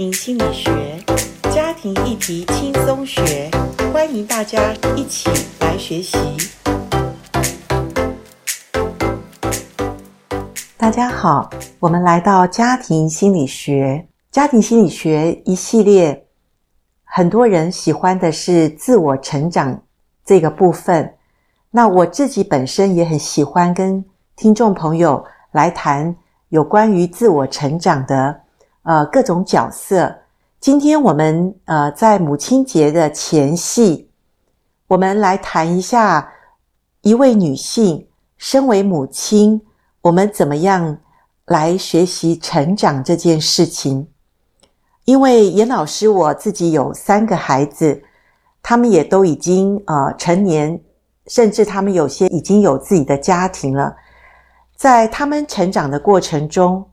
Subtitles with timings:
[0.00, 0.98] 庭心理学，
[1.52, 3.50] 家庭议题轻松学，
[3.92, 5.28] 欢迎大家一起
[5.60, 6.16] 来学习。
[10.78, 14.08] 大家好，我们来到家庭心理学。
[14.30, 16.24] 家庭心理学一系列，
[17.04, 19.82] 很多人喜欢的是自我成长
[20.24, 21.14] 这个部分。
[21.70, 24.02] 那我自己本身也很喜欢跟
[24.34, 25.22] 听众朋友
[25.52, 26.16] 来谈
[26.48, 28.40] 有关于自我成长的。
[28.82, 30.22] 呃，各种角色。
[30.58, 34.10] 今天我们呃，在母亲节的前夕，
[34.88, 36.32] 我们来谈一下
[37.02, 39.60] 一位女性身为母亲，
[40.00, 40.98] 我们怎么样
[41.44, 44.08] 来学习成长这件事情。
[45.04, 48.02] 因为严老师我自己有三个孩子，
[48.62, 50.80] 他们也都已经呃成年，
[51.26, 53.94] 甚至他们有些已经有自己的家庭了。
[54.74, 56.86] 在他们成长的过程中，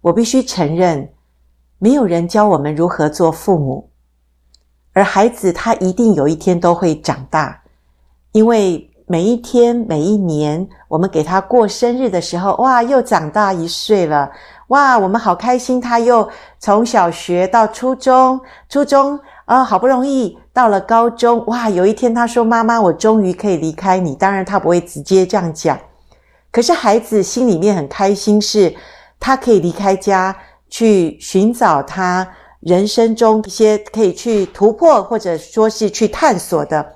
[0.00, 1.08] 我必须承认。
[1.82, 3.90] 没有人教我们如何做父母，
[4.92, 7.60] 而孩子他一定有一天都会长大，
[8.30, 14.30] 因为每一天每一年，我们给他过生日的时候，哇，又长大一岁了，
[14.68, 16.28] 哇，我们好开心，他又
[16.60, 25.76] 从小学到初中，初中啊，好不容易到了高中，哇，有一天他说：“妈妈，我终于可以离开你。”当然他不会直接这样讲，
[26.52, 28.72] 可是孩子心里面很开心，是
[29.18, 30.36] 他可以离开家。
[30.72, 32.26] 去寻找他
[32.60, 36.94] 人生中一些可以去突破，或者说是去探索的。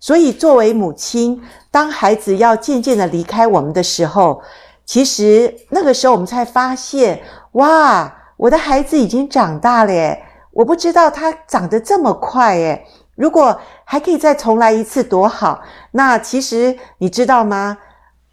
[0.00, 1.38] 所以，作为母亲，
[1.70, 4.40] 当孩子要渐渐的离开我们的时候，
[4.86, 7.20] 其实那个时候我们才发现，
[7.52, 10.24] 哇，我的孩子已经长大了耶！
[10.52, 12.82] 我不知道他长得这么快耶！
[13.14, 15.60] 如果还可以再重来一次，多好！
[15.90, 17.76] 那其实你知道吗？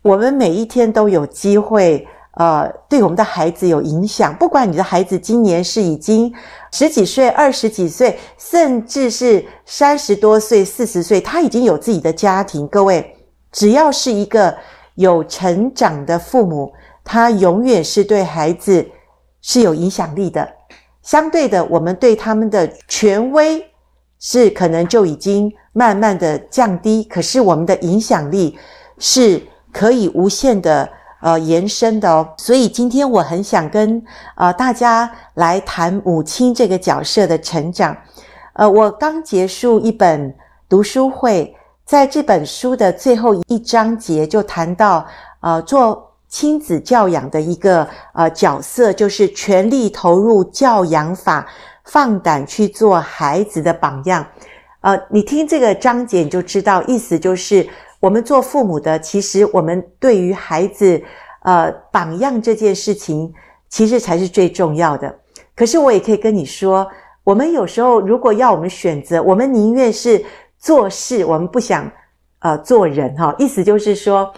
[0.03, 2.07] 我们每一天都有机会。
[2.35, 4.35] 呃，对我们的孩子有影响。
[4.35, 6.33] 不管你的孩子今年是已经
[6.71, 12.67] 十几岁、二十几岁，甚至是三十多岁、四十岁，他已经有自己的家庭。
[12.67, 13.15] 各位，
[13.53, 14.53] 只要是一个
[14.95, 16.73] 有成长的父母，
[17.05, 18.85] 他永远是对孩子
[19.41, 20.45] 是有影响力的。
[21.01, 23.65] 相对的，我们对他们的权威
[24.19, 28.57] 是可能就已经慢慢的降低，可是我们的影响力
[28.97, 29.41] 是
[29.71, 30.89] 可以无限的。
[31.25, 33.99] 呃，延伸的哦，所以今天我很想跟
[34.35, 37.97] 呃大家来谈母亲这个角色的成长。
[38.53, 40.31] 呃，我刚结束一本
[40.69, 45.03] 读书会，在这本书的最后一章节就谈到，
[45.39, 51.47] 呃，做亲子教养的一个呃角色，就是全力投入教养法，
[51.85, 54.23] 放胆去做孩子的榜样。
[54.81, 57.67] 呃，你听这个章节你就知道，意思就是。
[58.05, 61.01] 我们做父母的，其实我们对于孩子，
[61.41, 63.33] 呃，榜样这件事情，
[63.67, 65.11] 其实才是最重要的。
[65.55, 66.87] 可是我也可以跟你说，
[67.23, 70.23] 我们有时候如果要我们选择，我们宁愿是
[70.59, 71.91] 做事，我们不想
[72.41, 73.33] 呃做人哈。
[73.39, 74.31] 意思就是说，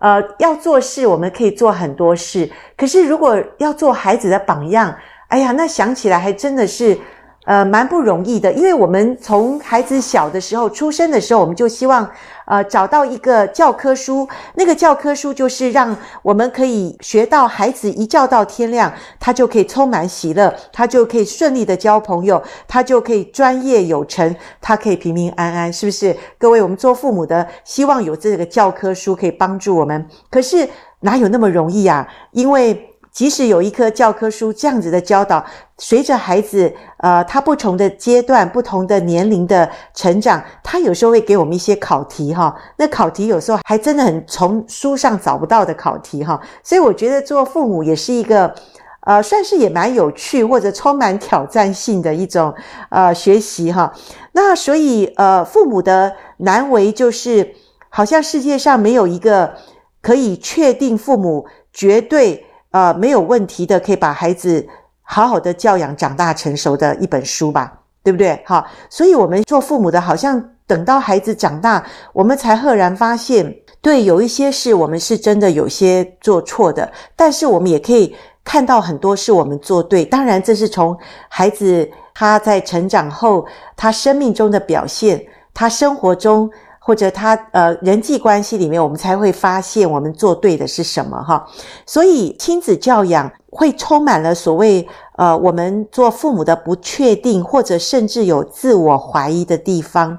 [0.00, 2.50] 呃，要做事，我们可以做很多事。
[2.76, 4.94] 可是如果要做孩子的榜样，
[5.28, 6.98] 哎呀，那想起来还真的是。
[7.46, 12.10] 呃，蛮不容易的，因为我们从孩子小的时候出生的时候，我们就希望，
[12.46, 26.16] 呃，找到一个教科书，那个教科书就是让我们可以学到孩子一觉到天亮，他就可以充满喜乐，他就可以顺利的交朋友，他就可以专业有成，他可以平平安安，是不是？
[26.38, 30.68] 各位，我们做父母的希望有这个教科书可以帮助我们，可是
[30.98, 32.08] 哪有那么容易啊？
[32.32, 35.42] 因为即使有一颗教科书这样子的教导，
[35.78, 42.54] 随着孩子呃他不同的阶段、不同的年龄的成长，他有时候会给我们一些考题哈。
[42.76, 46.38] 那考题有时候还真的很从书上找不到的考题哈。
[46.62, 48.54] 所以我觉得做父母也是一个
[49.00, 52.54] 呃算是也蛮有趣或者充满挑战性的一种
[52.90, 53.90] 呃学习哈。
[54.32, 57.54] 那所以呃父母的难为就是，
[57.88, 59.54] 好像世界上没有一个
[60.02, 62.45] 可以确定父母绝对。
[62.76, 64.68] 呃，没有问题的，可以把孩子
[65.02, 68.38] 好好的教养长大成熟的一本书吧，对不对？
[68.44, 71.82] 好，所以我们做父母的，好像等到孩子长大，
[72.12, 78.14] 我们才赫然发现，对，有一些事我们是真的有些做错的，但是我们也可以
[78.44, 80.04] 看到很多是我们做对。
[80.04, 80.94] 当然，这是从
[81.30, 85.24] 孩子他在成长后，他生命中的表现，
[85.54, 86.50] 他生活中。
[86.86, 91.44] 或者他呃人际关系里面，我们才会发现我们做对的是什么哈。
[91.84, 94.86] 所以亲子教养会充满了所谓
[95.16, 100.16] 呃我们做父母的不确定，或者甚至有自我怀疑的地方。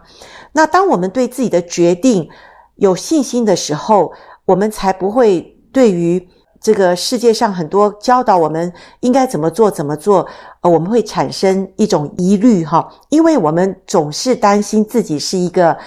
[0.51, 2.27] 那当我们对自己的决定
[2.75, 4.11] 有信心的时候，
[4.43, 6.27] 我们才不会对于
[6.59, 10.27] 这个世界上很多教导我们应该怎么做怎么做，
[10.59, 15.77] 呃，我们会产生一种疑虑哈，因为我们总是担心自己是一个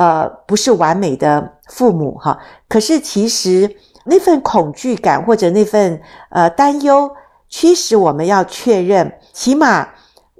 [0.00, 2.38] 呃不是完美的父母哈。
[2.68, 6.00] 可是其实那份恐惧感或者那份
[6.30, 7.10] 呃担忧，
[7.48, 9.86] 驱使我们要确认，起码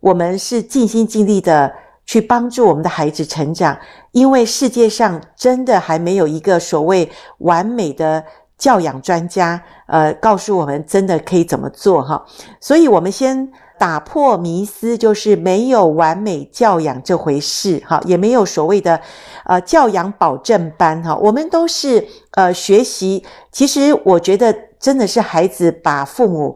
[0.01, 1.71] 我们是尽心尽力的
[2.07, 3.77] 去帮助我们的孩子成长，
[4.13, 8.25] 因为世界上真的还没有一个所谓完美的。
[8.61, 12.23] 教养专家，呃，告诉我们真的可以怎么做哈，
[12.61, 19.01] 所以我们先打破迷思，就是没有完美教养这回事哈，也没有所谓的
[19.47, 23.25] 呃教养保证班哈，我们都是呃学习。
[23.51, 26.55] 其实我觉得真的是孩子把父母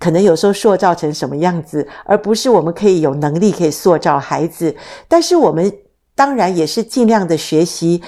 [0.00, 4.74] 可能有时候塑造成什么样子，而不是我们可以有能力可以塑造孩子。
[5.06, 5.72] 但是我们
[6.16, 8.02] 当然也是尽量的学习。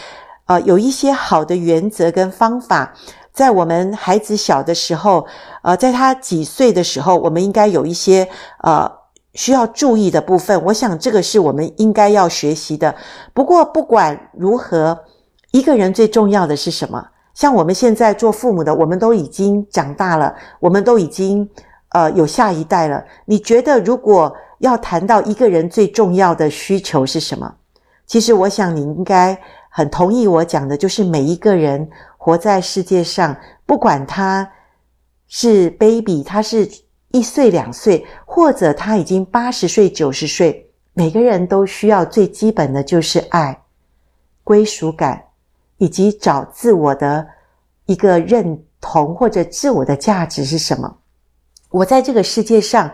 [0.46, 2.92] 呃，有一些好的原则跟方法，
[3.32, 5.26] 在我们孩子小的时候，
[5.62, 8.28] 呃，在他几岁的时候，我们应该有一些
[8.62, 8.90] 呃
[9.32, 10.62] 需要注意的部分。
[10.66, 12.94] 我想这个是我们应该要学习的。
[13.32, 14.98] 不过不管如何，
[15.52, 17.02] 一个人最重要的是什么？
[17.32, 21.48] 像我们现在做父母的，我们都已经长大了，我们都已经
[21.92, 23.02] 呃有下一代了。
[23.24, 27.54] 你觉得如果要谈到一个人最重要的需求是什么？
[28.06, 29.40] 其实我想你应该。
[29.74, 31.88] 很同意我讲的，就是每一个人
[32.24, 33.36] 活在世界上，
[33.66, 34.48] 不管他
[35.26, 36.70] 是 baby，他是
[37.10, 43.60] 一岁两岁，或者他已经八十岁九十岁，每个人都需要最基本的就是爱、
[44.44, 45.20] 归属感，
[45.78, 47.26] 以及找自我的
[47.86, 50.98] 一个认同或者自我的价值是什么。
[51.70, 52.88] 我在这个世界上，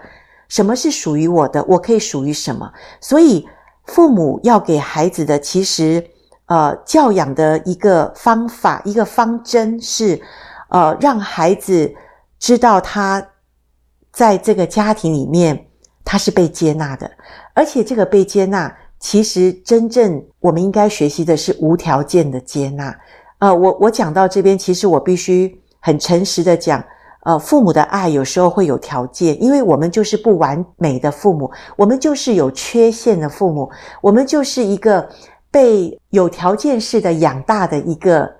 [0.49, 1.63] 什么是属于我的？
[1.65, 2.73] 我可以属于什么？
[2.99, 3.47] 所以
[3.85, 6.03] 父母要给孩子的，其实。
[6.49, 10.19] 呃，教养的一个方法，一个方针是，
[10.71, 11.95] 呃，让孩子
[12.39, 13.23] 知道他
[14.11, 15.67] 在这个家庭里面
[16.07, 17.11] 他是被接纳的，
[17.53, 22.99] 而且这个被接纳，其实真正我们应该学习的是无条件的接纳。
[23.41, 26.83] 呃，我我讲到这边，其实我必须很诚实的讲，
[27.25, 33.71] 呃，父母的爱有时候会有条件，因为我们就是不完美的父母，我们就是有缺陷的父母，
[34.01, 35.07] 我们就是一个。
[35.51, 38.31] 被有条件式的养大的一个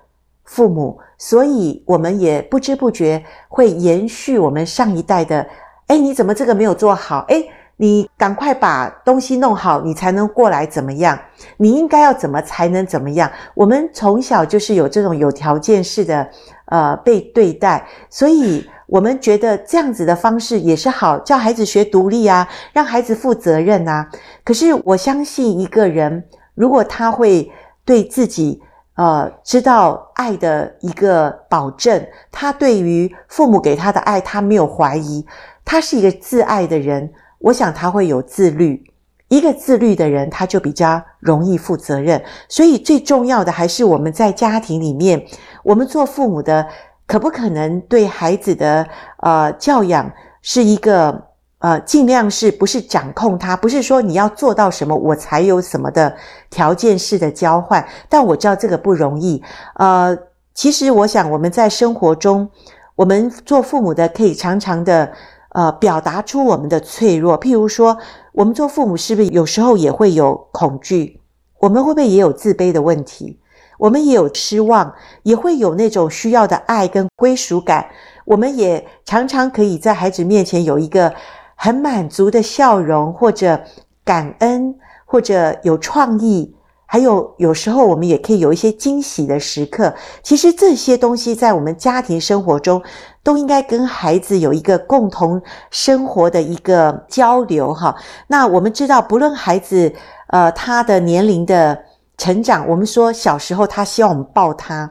[0.43, 5.45] 父母，所以我们也不知不觉会延续我们上一代的。
[5.87, 7.25] 诶，你怎么这个没有做好？
[7.29, 11.17] 诶，你赶快把东西弄好，你才能过来怎么样？
[11.57, 13.31] 你应该要怎么才能怎么样？
[13.55, 16.29] 我们从小就是有这种有条件式的
[16.65, 24.07] 呃被对待，所以我们觉得这样子的方式也是好，叫孩子学独立啊，让孩子负责任啊。
[24.43, 26.23] 可是我相信一个人。
[26.59, 27.49] 如果他会
[27.85, 28.61] 对自己，
[28.95, 35.25] 呃，知道爱的一个保证，他对于父母给他的爱，他没有怀疑，
[35.63, 37.09] 他是一个自爱的人，
[37.39, 38.83] 我想他会有自律。
[39.29, 42.21] 一个自律的人，他就比较容易负责任。
[42.49, 45.25] 所以最重要的还是我们在家庭里面，
[45.63, 46.67] 我们做父母的，
[47.07, 48.85] 可不可能对孩子的
[49.19, 51.28] 呃教养是一个。
[51.59, 53.55] 呃，尽量是不是掌控他？
[53.55, 56.15] 不是说你要做到什么，我才有什么的
[56.49, 57.85] 条件式的交换。
[58.07, 59.43] 但我知道这个不容易。
[59.75, 60.17] 呃，
[60.53, 62.49] 其实我想我们在生活中，
[62.95, 65.11] 我们做父母的可以常常的
[65.49, 67.37] 呃表达出我们的脆弱。
[67.37, 67.97] 譬如说，
[68.31, 71.19] 我们做父母是不是有时候也会有恐惧？
[71.59, 73.37] 我们会不会也有自卑的问题？
[73.79, 74.93] 我们也有失望，
[75.23, 77.85] 也会有那种需要的爱跟归属感。
[78.23, 81.13] 我们也常常可以在孩子面前有一个。
[81.61, 83.59] 很满足的笑容，或者
[84.05, 84.73] 感恩，
[85.03, 89.93] 或者有创意，还有有时候我们也可以有一些惊喜的时刻。
[90.23, 92.81] 其实这些东西在我们家庭生活中
[93.23, 97.93] 都应该跟孩子有一个共同生活的一个交流哈。
[98.27, 99.93] 那我们知道，不论孩子
[100.27, 101.77] 呃他的年龄的
[102.17, 104.89] 成长，我们说小时候他希望我们抱他。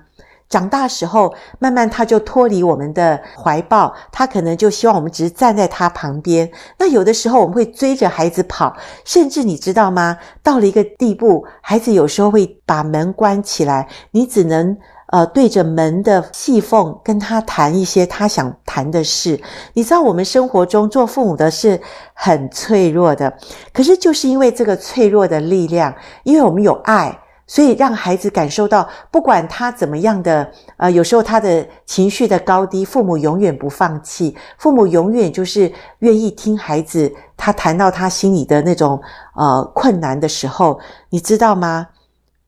[0.49, 6.50] 长大时候，慢慢他就脱离我们的怀抱，他可能就希望我们只是站在他旁边。
[6.78, 8.75] 那有的时候我们会追着孩子跑，
[9.05, 10.17] 甚至你知道吗？
[10.43, 14.76] 到了一个地步，孩子有时候会把门关起来，你只能
[15.09, 19.38] 呃对着门的细缝跟他谈一些他想谈的事。
[19.75, 21.78] 你知道我们生活中做父母的是
[22.14, 23.37] 很脆弱的，
[23.75, 27.19] 可是就是因为这个脆弱的力量，因为我们有爱。
[27.49, 39.00] 所以让孩子感受到，不管他怎么样的，呃，有时候他的情绪的高低，父母永远不放弃，父母永远就是愿意听孩子他谈到他心里的那种
[39.35, 40.78] 呃困难的时候，
[41.09, 41.88] 你知道吗？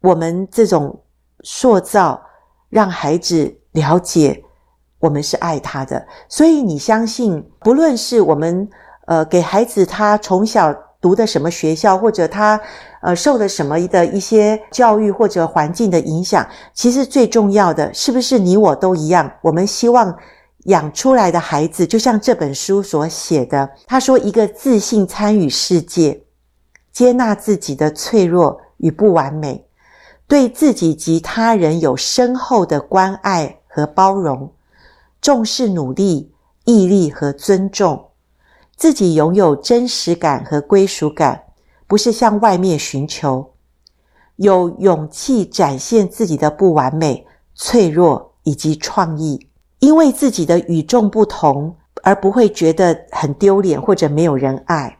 [0.02, 1.02] 我们这种
[1.42, 2.20] 塑造，
[2.68, 4.44] 让孩子了解
[4.98, 6.06] 我们是爱他的。
[6.28, 8.68] 所以你相信，不论是我们
[9.06, 12.60] 呃给孩子他从小读的什么学校，或者他
[13.00, 19.30] 呃受的什么的一些教育或者环境的影响，其实最重要的是不是你我都一样？
[19.42, 20.16] 我们希望
[20.64, 26.22] 养出来的孩子，就像这本书所写的，他说一个自信参与世界，
[26.92, 29.66] 接纳自己的脆弱与不完美，
[30.28, 34.52] 对自己及他人有深厚的关爱和包容，
[35.22, 36.30] 重视努力、
[36.64, 38.08] 毅力和尊重。
[38.76, 41.42] 自己拥有真实感和归属感，
[41.90, 43.50] 不是向外面寻求，
[44.36, 49.48] 有勇气展现自己的不完美、脆弱以及创意，
[49.80, 54.98] 因为自己的与众不同而不会觉得很丢脸或者没有人爱，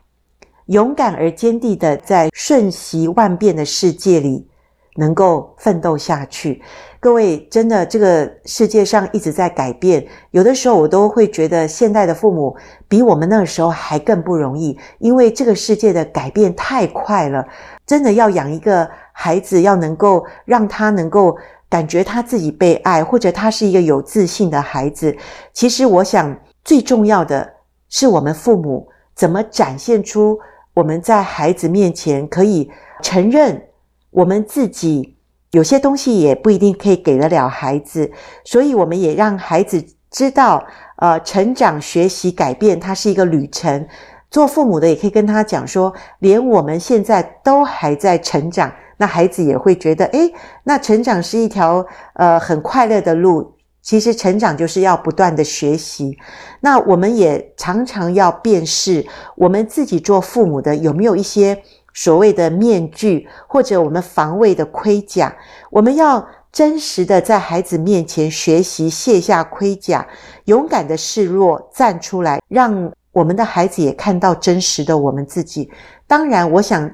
[0.67, 4.50] 勇敢而坚定的在瞬息万变的世界里。
[4.97, 6.61] 能够奋斗下去，
[6.99, 10.05] 各位，真的，这个世界上一直在改变。
[10.33, 12.57] 有的时候，我都会觉得现代的父母
[12.89, 17.47] 比我们那个时候还更不容易，因为这个世界的改变太快了。
[17.87, 21.37] 真的要养一个孩子，要能够让他能够
[21.69, 25.17] 感觉他自己被爱，或者他是一个有自信的孩子。
[25.53, 27.49] 其实，我想最重要的
[27.89, 30.39] 是我们父母怎么展现出
[30.75, 32.69] 我们在孩子面前可以
[33.01, 33.70] 承认。
[34.11, 35.17] 我们自己
[35.53, 38.11] 有些东西也不一定可以给得了孩子，
[38.45, 40.65] 所以我们也让孩子知道，
[40.97, 43.87] 呃，成长、学习、改变，它是一个旅程。
[44.31, 53.55] 做父母的也可以跟他讲说，连我们现在都还在成长，那孩子也会觉得，诶，那成长是一条呃很快乐的路。
[53.83, 56.17] 其实成长就是要不断的学习。
[56.61, 59.05] 那我们也常常要辨识
[59.37, 61.63] 我们自己做父母的有没有一些。
[61.93, 65.35] 所谓的面具，或者我们防卫的盔甲，
[65.71, 70.07] 我们要真实的在孩子面前学习卸下盔甲，
[70.45, 75.71] 勇敢的示弱，站出来，让我们的孩子也看到真实的我们自己。
[76.07, 76.91] 当然，我想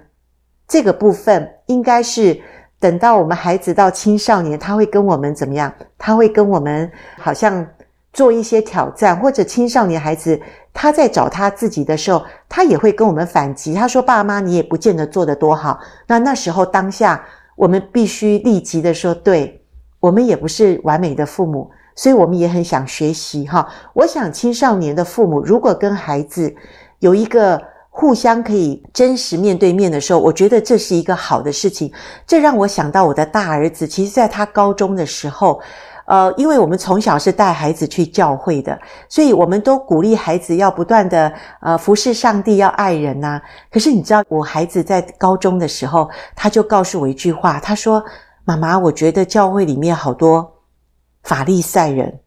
[0.67, 2.41] 这个部分应该是
[2.79, 5.73] 等到我们孩子到青少年，他会跟我们怎么样？
[5.99, 7.67] 他会跟我们好像。
[8.17, 10.41] 做一些挑战，或者青少年孩子
[10.73, 13.75] 他在找他自己的时候，他也会跟我们反击。
[13.75, 17.23] 他说：“爸妈，你也不见得做得多好。”那那时候当下，
[17.57, 19.63] 我们必须立即的说：“对，
[20.01, 26.55] 我们也不是完美的父母，所以我们也很想学习。”哈，我想青少年的父母如果跟孩子
[27.01, 31.93] 有一个互相可以真实面对面的时候，我觉得这是一个好的事情。
[32.27, 35.61] 这让我想到我的大儿子，其实在他高中的时候。
[36.07, 43.41] 呃，因为我们从小是带孩子去教会的，所以我们都鼓励孩子要不断的呃服侍上帝，要爱人呐。
[43.73, 48.03] 可是你知道，我孩子在高中的时候，他就告诉我一句话，他说
[48.47, 50.61] ：“妈妈，我觉得教会里面好多
[51.25, 52.21] 法利赛人。”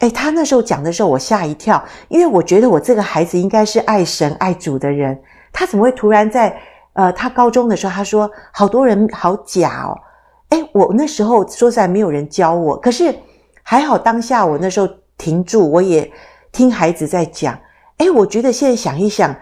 [0.00, 5.18] 诶，他那时候讲的时候，我吓一跳，因为我觉得我这个孩子应该是爱神爱主的人，
[5.52, 6.54] 他怎么会突然在
[6.92, 9.96] 呃他高中的时候，他说好多人好假哦。
[10.50, 13.12] 哎，我那时候说实在没有人教我，可是
[13.62, 16.12] 还好当下我那时候停住，我也
[16.52, 17.58] 听孩子在讲。
[17.96, 19.34] 哎，我觉得现在想一想，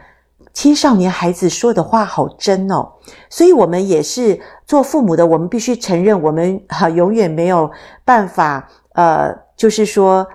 [0.52, 2.92] 青少年孩子说的话好真哦。
[3.28, 7.70] 所以我们也是做父母的，我们必须承认，我们 哈永远没有
[8.04, 10.26] 办法，呃，就是说。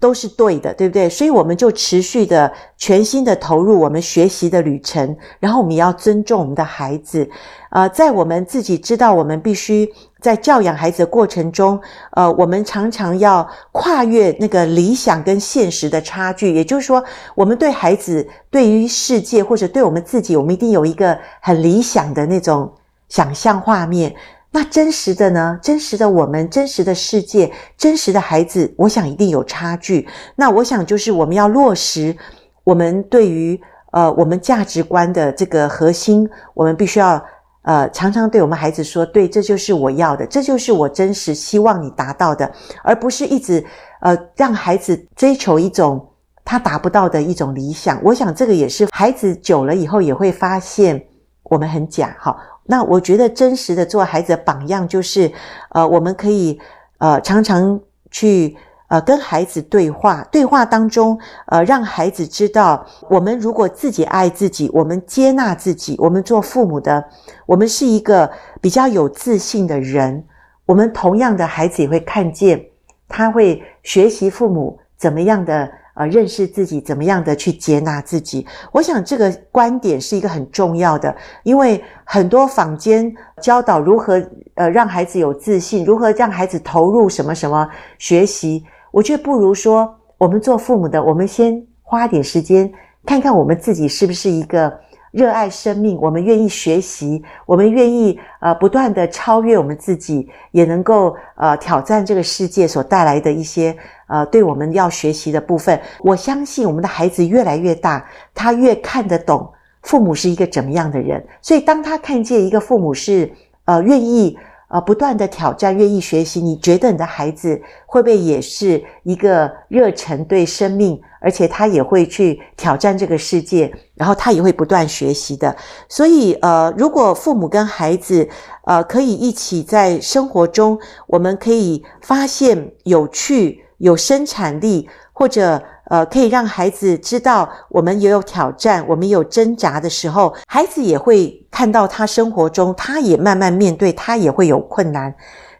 [0.00, 1.08] 都是对的，对不对？
[1.08, 7.28] 所以我们就持续的、全心的投入我们学习的旅程，然后我们也要尊重我们的孩子。
[7.68, 9.88] 呃，在我们自己知道我们必须
[10.18, 11.78] 在教养孩子的过程中，
[12.12, 16.52] 呃，我们常常要跨越那个理想跟现实的差距。
[16.54, 17.04] 也就是说，
[17.34, 22.72] 我们对孩子、对于世界或者对我们自己，我们一定有一个很理想的那种
[23.10, 24.16] 想象画面。
[24.52, 25.58] 那真实的呢？
[25.62, 30.08] 真实的我们，真实的世界，真实的孩子，我想一定有差距。
[30.34, 32.16] 那我想就是我们要落实
[32.64, 33.60] 我们对于
[33.92, 37.24] 呃我们价值观的这个核心，我们必须要
[37.62, 42.50] 呃常常对我们孩子说：对，这就是我要的，这就是我真实希望你达到的，
[42.82, 43.64] 而不是一直
[44.00, 46.04] 呃让孩子追求一种
[46.44, 48.00] 他达不到的一种理想。
[48.02, 51.00] 我想这个也是孩子久了以后也会发现
[51.44, 52.36] 我们很假，哈。
[52.70, 55.32] 那我觉得真实的做孩子的榜样，就是，
[55.70, 56.56] 呃，我们可以
[56.98, 57.80] 呃常常
[58.12, 67.04] 去呃跟孩子对话，对话当中呃让孩子知道，我们如果自己爱自己，我们接纳自己，我们做父母的，
[67.44, 70.24] 我们是一个比较有自信的人。
[70.64, 72.64] 我们同样的孩子也会看见，
[73.08, 75.68] 他会学习父母怎么样的。
[76.00, 78.46] 呃，认识自己，怎么样的去接纳自己？
[78.72, 84.14] 我想这个观点是一个很重要的，因为很多坊间教导如何
[84.54, 88.64] 呃让孩子有自信，如何让孩子投入什么什么学习。
[88.90, 92.72] 我觉得不如说，我们做父母的，我们先花点时间
[93.04, 94.72] 看看我们自己是不是一个。
[95.12, 103.76] 热爱生命，我们愿意学习，我们愿意呃不断地超越我们自己，也能够呃挑战这个世界所带来的一些
[104.10, 105.80] 呃对我们要学习的部分。
[106.00, 109.50] 我相信我们的孩子越来越大，他越看得懂
[109.82, 111.24] 父母是一个怎么样的人。
[111.40, 113.32] 所以当他看见一个父母是
[113.64, 114.36] 呃愿意。
[114.72, 116.40] 呃，不断的挑战，愿意学习。
[116.40, 125.56] 你觉得你的孩子会不会也是一个热忱对生命，而且他也会去挑战这个世界，然后他也会不断学习的。
[125.88, 128.28] 所以，呃，如果父母跟孩子，
[128.64, 135.60] 呃，可以一起在生活中，我们可以发现有趣、有生产力，或者。
[135.90, 145.12] 呃，可以让孩子知道，我们也有挑战，我们有挣扎的时候，孩子也会看到他生活中，他也慢慢面对，他也会有困难，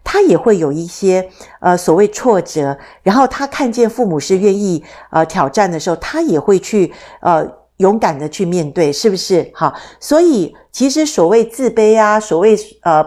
[0.05, 7.45] 他也会有一些呃所谓挫折，然后他看见父母是愿意呃挑战的时候，他也会去呃
[7.79, 9.51] 勇敢的去面对，是不是？
[9.53, 13.05] 好，所以其实所谓自卑啊，所谓呃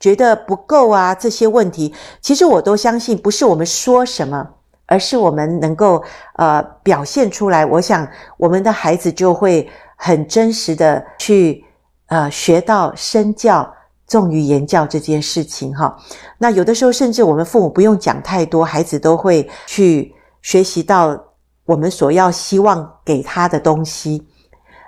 [0.00, 4.48] 觉得不够啊这些问题，其实我都相信不是我们说什么。
[4.92, 6.02] 而是我们能够
[6.34, 8.04] 呃表现出来，我想
[8.36, 11.64] 我们的孩子就会很真实的去
[12.06, 13.72] 呃学到身教
[14.08, 15.96] 重于言教这件事情哈。
[16.38, 21.16] 那有的时候甚至我们父母不用讲太多，孩子都会去学习到
[21.64, 24.26] 我们所要希望给他的东西。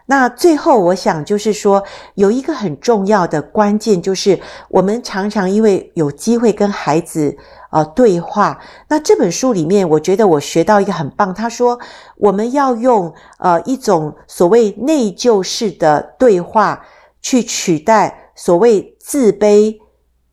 [0.07, 1.83] 那最后我想就是说，
[2.15, 7.37] 有一个很重要的关键，就是我们常常因为有机会跟孩子。
[7.73, 8.61] 呃，对话。
[8.89, 11.33] 那这本书里面，我觉得我学到一个很棒。
[11.33, 11.81] 他说，
[12.19, 16.85] 我们要用呃一种所谓内疚式的对话，
[17.23, 19.79] 去取代所谓自卑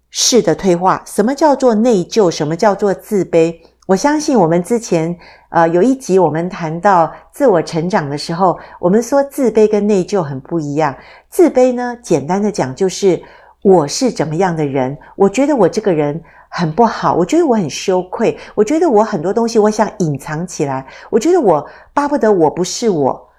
[0.09, 1.01] 式的对话。
[1.05, 2.29] 什么叫做内疚？
[2.29, 3.61] 什么叫做自卑？
[3.89, 5.17] 我相信我们之前
[5.49, 10.95] 呃有一集我们谈到自我成长的时候，我们说自卑跟内疚很不一样。
[11.27, 13.19] 自卑呢，简单的讲就是
[13.63, 16.21] 我是怎么样的人，我觉得我这个人。
[16.51, 21.63] 很不好，我觉得我很羞愧，我觉得我很多东西我想隐藏起来，我觉得我
[21.93, 23.29] 巴不得我不是我，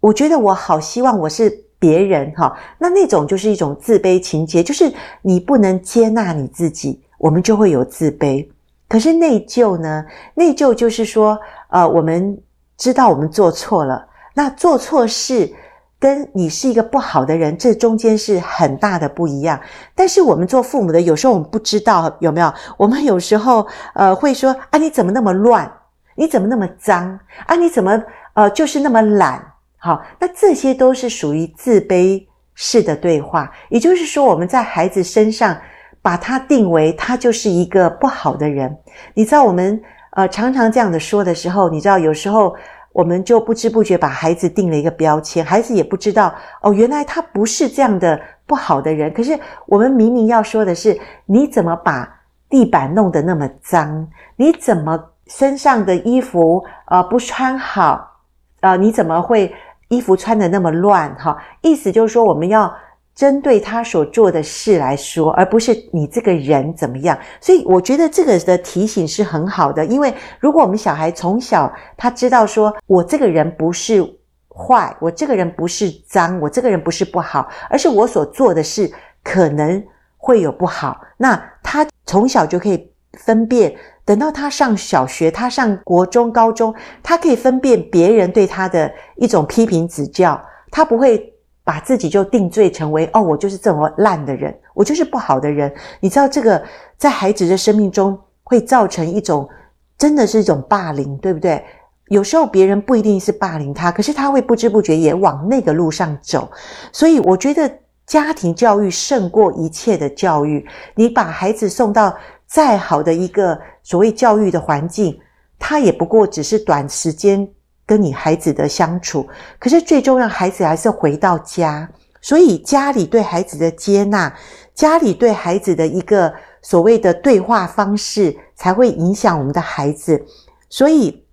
[0.00, 8.48] 我觉得我好希望我是别人哈，那那种就是一种自卑情结，就是你不能接纳你自己，我们就会有自卑。
[8.88, 10.04] 可是内疚呢？
[10.34, 12.38] 内疚就是说，呃，我们
[12.76, 15.54] 知道我们做错了，那做错事。
[15.96, 19.58] 跟你是一个不好的人，这中间是很大的不一样。
[19.94, 22.52] 但是我们做父母的，有时候我们不知道有没有？
[22.76, 25.72] 我们有时候呃会说啊，你怎么那么乱？
[26.14, 27.18] 你怎么那么脏？
[27.46, 28.02] 啊，你怎么
[28.34, 29.42] 呃就是那么懒？
[29.78, 32.22] 好，那这些都是属于自卑
[32.54, 33.50] 式的对话。
[33.70, 35.56] 也就是说，我们在孩子身上
[36.04, 38.70] 把他定为他就是一个不好的人。
[39.14, 42.54] 你知道，我们呃常常这样的说的时候，你知道有时候。
[42.94, 49.12] 我们就不知不觉把孩子定了一个标签，孩子也不知道哦，原来他不是这样的不好的人。
[49.12, 49.36] 可是
[49.66, 52.08] 我们明明要说的是，你怎么把
[52.48, 54.06] 地板弄得那么脏？
[54.36, 58.12] 你怎么身上的衣服呃不穿好？
[58.60, 59.52] 呃，你怎么会
[59.88, 61.12] 衣服穿得那么乱？
[61.16, 62.72] 哈，意思就是说我们要。
[63.14, 67.16] 针对他所做的事来说，而不是你这个人怎么样。
[67.40, 74.02] 所以我觉得这个的提醒是很好的，因为如果我们小孩从小他知道说，我这个人不是
[74.48, 78.90] 坏，我这个人不是脏，我这个人不是不好，而是我所做的事
[79.22, 79.80] 可能
[80.16, 83.74] 会有不好，那他从小就可以分辨。
[84.04, 91.30] 等到他上小学，他上国中、高中，他可以分辨别人对他的一种批评指教，他不会。
[91.64, 95.72] 把自己就定罪成为哦，我就是这么烂的人，我就是不好的人。
[95.98, 96.62] 你知道这个
[96.98, 99.48] 在孩子的生命中会造成一种，
[99.96, 101.64] 真的是一种霸凌，对不对？
[102.08, 106.50] 有时候别人不一定是霸凌他，可是他会不知不觉也往那个路上走。
[106.92, 110.66] 所以我觉得家庭教育胜过一切的教育。
[110.94, 112.14] 你把孩子送到
[112.46, 115.18] 再好的一个所谓教育的环境，
[115.58, 117.48] 他也不过只是短时间。
[117.86, 121.88] 跟你孩子的相处，可是最终让孩子还是回到家，
[122.20, 124.34] 所以家里对孩子的接纳，
[124.74, 130.24] 家里对孩子的一个所谓的对话方式，才会影响我们的孩子。
[130.68, 131.26] 所以，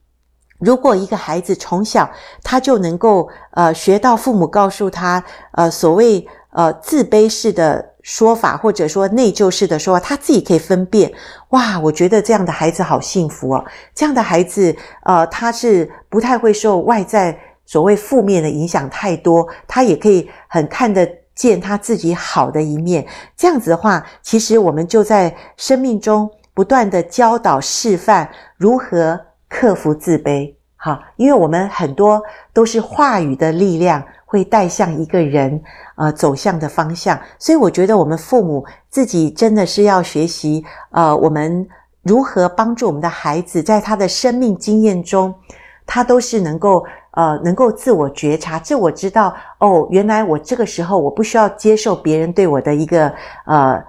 [0.59, 2.09] 如果一个孩子从小
[2.43, 7.90] 他就能够呃学到父母告诉他呃所谓呃自卑式的。
[8.01, 11.11] 说法，或者说内疚式的说法，他自己可以分辨。
[11.49, 13.65] 哇，我觉得这样的孩子好幸福哦。
[13.93, 23.05] 这样的孩子，呃，他是不太会受外在所谓负面的影响太多，他也可以很看得见他自己好的一面。
[23.37, 30.53] 这样子的话，其实我们就在生命中不断的教导示范如何克服自卑。
[30.83, 32.19] 好，因为我们很多
[32.51, 35.61] 都是话语的力量会带向一个人
[35.95, 41.67] 呃走向的方向，所以我觉得我们父母自己真的是要学习呃，我们
[42.01, 45.31] 如何帮助我们的孩子在他的生命经验中，
[45.85, 53.13] 他都是能够呃能够自我觉察，自我知道哦，原来我这个时候我不需要接受别人对我的一个
[53.45, 53.79] 呃。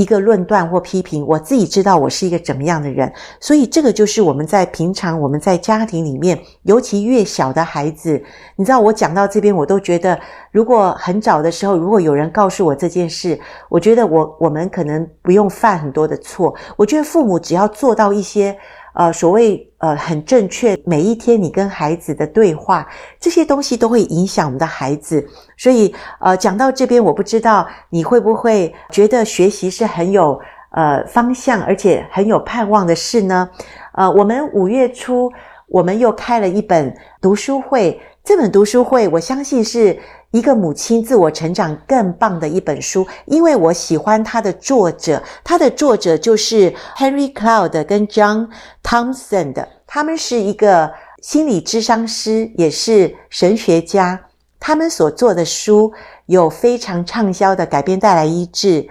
[0.00, 8.22] 一个论断或批评，我自己知道我是一个怎么样的人，所以这个就是我们在平常我们在家庭里面，尤其越小的孩子，
[8.56, 10.18] 你知道我讲到这边，我都觉得，
[10.52, 16.54] 如果很早的时候，如果有人告诉我这件事，我觉得我我们可能不用犯很多的错。
[16.78, 18.56] 我觉得父母只要做到一些。
[18.94, 22.86] 呃，所谓呃很正确，每一天你跟孩子的对话，
[23.18, 25.26] 这些东西都会影响我们的孩子。
[25.56, 30.38] 所以呃，讲到这边，我不知道你会不会觉得学习是很有
[30.72, 33.48] 呃方向，而且很有盼望的事呢？
[33.94, 35.30] 呃，我们五月初
[35.68, 39.98] 我们又开了一本读书会，这本读书会我相信是。
[40.32, 48.48] 一个母亲自我成长更棒的一本书，因为我喜欢它的作者，它的作者就是 Henry Cloud 跟 John
[48.82, 54.20] Thompson 的，他们是一个心理咨商师，也是神学家。
[54.60, 55.92] 他们所做的书
[56.26, 58.82] 有非常畅销的《改变带来医治》，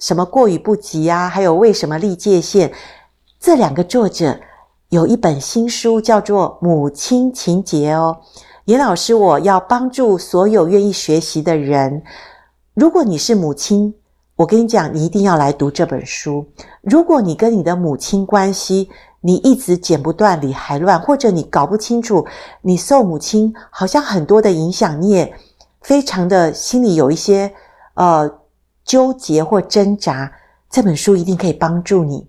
[0.00, 2.72] 什么过与不及啊，还有为什么立界限。
[3.38, 4.40] 这两个作者
[4.88, 8.16] 有一本新书叫做《母亲情结》哦。
[8.68, 12.02] 严老师，我要帮助所有愿意学习的人。
[12.74, 13.94] 如果你是母亲，
[14.36, 16.46] 我跟你讲，你一定要来读这本书。
[16.82, 18.90] 如果你跟你的母亲关系，
[19.22, 22.26] 你一直剪不断理还乱，或者你搞不清楚，
[22.60, 25.32] 你受母亲好像很多的影响，你也
[25.80, 27.50] 非常的心里有一些
[27.94, 28.30] 呃
[28.84, 30.30] 纠结或挣扎，
[30.68, 32.28] 这本书一定可以帮助你。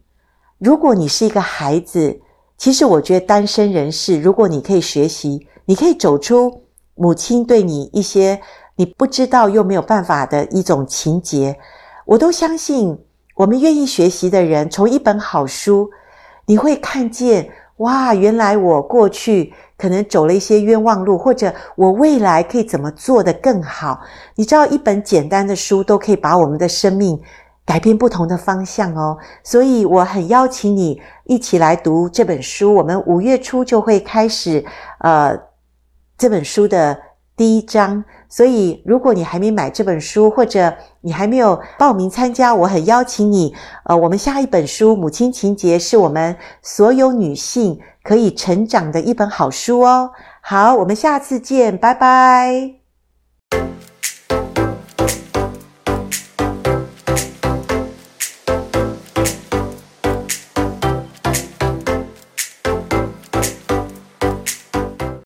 [0.58, 2.22] 如果你是一个孩子，
[2.58, 5.46] 其实我觉得单身人士，如果你可以学习。
[5.70, 6.64] 你可以走出
[6.96, 8.42] 母亲对你一些
[8.76, 11.56] 你不知道又没有办法的一种情节，
[12.06, 12.98] 我都相信
[13.36, 15.92] 我们愿意学习的人，从一本好书，
[16.48, 24.02] 你会看见哇，原来我过去可能走了一些冤枉路，或者我未来可以怎么做得更好。
[24.34, 27.22] 你知道，一本简单的书都可以把我们的生命
[27.64, 29.16] 改变不同的方向哦。
[29.44, 32.74] 所以我很邀请你一起来读这本书。
[32.74, 34.66] 我们五月初就会开始，
[35.02, 35.48] 呃。
[36.20, 37.00] 这本书的
[37.38, 43.56] 第一章，所以如果你还没买这本书，或者你还没有报名参加，我很邀请你。
[43.86, 50.12] 呃，我们下一本书《母亲情结》是我们所有女性可以成长的一本好书哦。
[50.42, 52.79] 好，我们下次见，拜拜。